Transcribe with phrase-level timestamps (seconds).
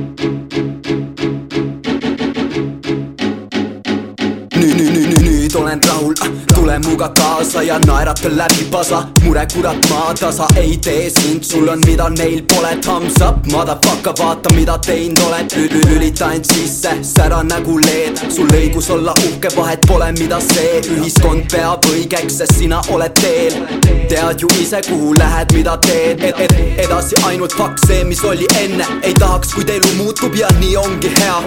[0.00, 0.39] Thank you.
[7.00, 9.06] Muga kaasa ja naerata läbi pasa.
[9.24, 12.76] Mure kurat maa tasa ei tee sind, sul on mida neil pole.
[12.80, 15.52] Thumbs up, motherfucker, vaata mida teinud oled.
[15.88, 18.18] Lülita end sisse, sära nägu leed.
[18.30, 23.54] Sul õigus olla uhke, vahet pole mida see ühiskond peab õigeks, sest sina oled teel.
[24.10, 26.24] Tead ju ise, kuhu lähed, mida teed.
[26.24, 28.86] Ed, ed, edasi ainult fakt, see, mis oli enne.
[29.02, 31.38] Ei tahaks, kuid elu muutub ja nii ongi hea.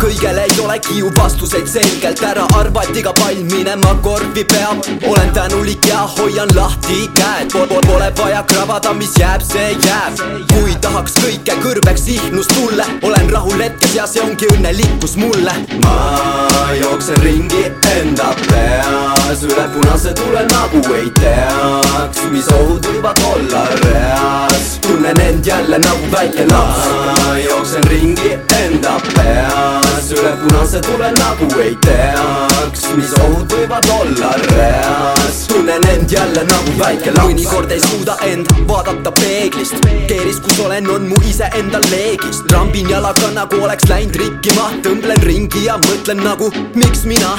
[0.00, 4.78] Kõigele ei olegi ju vastuseid selgelt ära arva, et iga pall minema korvi peab.
[5.08, 7.50] Olen tänulik ja hoian lahti käed.
[7.86, 10.16] Pole vaja krabada, mis jääb, see jääb.
[10.52, 15.54] Kui tahaks kõike kõrbeks ihnust tulle olen rahul hetkes ja see ongi õnnelikkus mulle.
[15.84, 17.66] Ma jooksen ringi
[17.98, 19.44] enda peas.
[19.44, 24.78] Üle punase tule nagu ei teaks, mis ohud võivad olla reas.
[24.86, 26.88] Tunnen end jälle nagu väike laps.
[26.88, 30.10] Ma jooksen ringi enda peas.
[30.16, 35.38] Üle punase tule nagu ei teaks, mis ohud võivad olla reas.
[35.48, 37.28] Tunnen end jälle nagu väike laps.
[37.28, 39.80] Mõnikord ei suuda end vaadata peeglist.
[40.08, 42.44] Keeris, kus olen, on mu iseenda leegist.
[42.50, 44.70] Trambin jalaga nagu oleks läinud rikkima.
[44.84, 47.36] Tõmblen ringi ja mõtlen nagu miks mina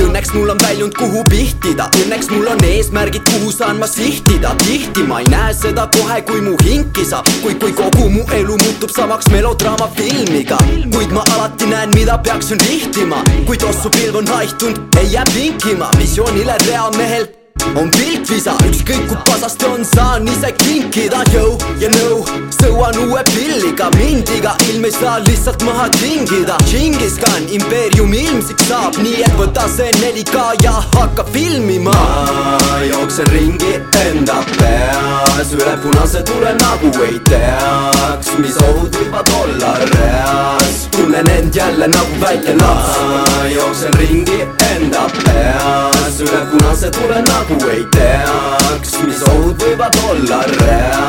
[0.00, 1.88] kuid õnneks mul on väljund, kuhu pihtida.
[2.00, 4.54] Õnneks mul on eesmärgid, kuhu saan ma sihtida.
[4.64, 8.56] Tihti ma ei näe seda kohe, kui mu hing kisab kui, kui kogu mu elu
[8.62, 10.56] muutub samaks melodraama filmiga.
[10.92, 15.90] Kuid ma alati näen, mida peaksin rihtima kui tossu pilv on haihtunud, ei jää pinkima.
[15.98, 17.28] Visioonile reamehel
[17.76, 22.24] on pilkvisa, ükskõik kui pasast on, saan ise kinkida, jõu ja nõu
[22.60, 26.56] sõuan uue pilliga, mind iga ilm ei saa lihtsalt maha tingida.
[26.68, 31.94] Džingiskhan, impeerium ilmsiks saab, nii et võta see 4K ja hakka filmima.
[31.94, 35.54] Ma jooksen ringi enda peas.
[35.56, 40.84] Üle punase tule nagu ei teaks, mis ohud võivad olla reas.
[40.94, 43.00] Tunnen end jälle nagu väike laps.
[43.08, 46.20] Ma jooksen ringi enda peas.
[46.26, 50.99] Üle punase tule nagu ei teaks, mis ohud võivad olla reas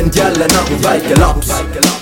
[0.00, 1.99] tunnen end jälle nagu väike laps